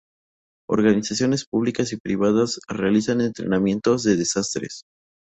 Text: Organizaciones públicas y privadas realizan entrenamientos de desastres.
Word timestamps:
Organizaciones 0.67 1.45
públicas 1.45 1.93
y 1.93 1.97
privadas 1.97 2.59
realizan 2.67 3.21
entrenamientos 3.21 4.01
de 4.01 4.15
desastres. 4.15 4.83